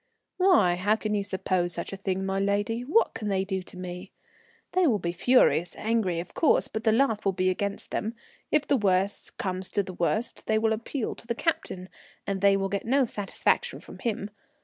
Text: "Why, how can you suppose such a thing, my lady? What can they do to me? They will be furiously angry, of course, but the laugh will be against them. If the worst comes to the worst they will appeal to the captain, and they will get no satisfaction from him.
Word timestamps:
"Why, 0.37 0.77
how 0.77 0.95
can 0.95 1.13
you 1.13 1.23
suppose 1.23 1.73
such 1.73 1.93
a 1.93 1.95
thing, 1.95 2.25
my 2.25 2.39
lady? 2.39 2.81
What 2.83 3.13
can 3.13 3.27
they 3.27 3.45
do 3.45 3.61
to 3.61 3.77
me? 3.77 4.11
They 4.71 4.87
will 4.87 4.97
be 4.97 5.11
furiously 5.11 5.79
angry, 5.79 6.19
of 6.19 6.33
course, 6.33 6.67
but 6.67 6.83
the 6.85 6.91
laugh 6.91 7.23
will 7.23 7.33
be 7.33 7.51
against 7.51 7.91
them. 7.91 8.15
If 8.49 8.65
the 8.65 8.77
worst 8.77 9.37
comes 9.37 9.69
to 9.69 9.83
the 9.83 9.93
worst 9.93 10.47
they 10.47 10.57
will 10.57 10.73
appeal 10.73 11.13
to 11.13 11.27
the 11.27 11.35
captain, 11.35 11.87
and 12.25 12.41
they 12.41 12.57
will 12.57 12.67
get 12.67 12.87
no 12.87 13.05
satisfaction 13.05 13.79
from 13.79 13.99
him. 13.99 14.31